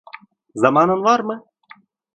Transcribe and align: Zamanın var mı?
Zamanın 0.55 1.03
var 1.03 1.19
mı? 1.19 1.45